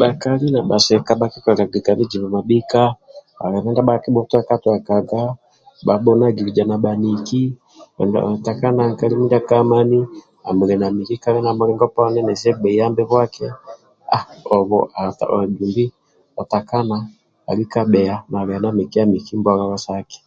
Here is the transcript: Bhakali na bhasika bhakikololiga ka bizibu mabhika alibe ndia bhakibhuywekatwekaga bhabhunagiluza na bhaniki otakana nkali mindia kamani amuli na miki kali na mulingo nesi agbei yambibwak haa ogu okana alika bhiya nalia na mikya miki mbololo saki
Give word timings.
Bhakali 0.00 0.46
na 0.50 0.60
bhasika 0.68 1.12
bhakikololiga 1.20 1.78
ka 1.86 1.92
bizibu 1.98 2.26
mabhika 2.36 2.82
alibe 3.44 3.68
ndia 3.70 3.86
bhakibhuywekatwekaga 3.88 5.22
bhabhunagiluza 5.86 6.62
na 6.66 6.76
bhaniki 6.84 7.42
otakana 8.34 8.82
nkali 8.92 9.12
mindia 9.18 9.46
kamani 9.50 10.00
amuli 10.48 10.74
na 10.80 10.88
miki 10.96 11.14
kali 11.22 11.38
na 11.42 11.52
mulingo 11.58 11.86
nesi 12.26 12.46
agbei 12.50 12.78
yambibwak 12.80 13.34
haa 14.10 14.26
ogu 14.56 14.78
okana 16.56 16.96
alika 17.50 17.80
bhiya 17.90 18.16
nalia 18.30 18.58
na 18.62 18.70
mikya 18.78 19.02
miki 19.12 19.32
mbololo 19.40 19.76
saki 19.86 20.18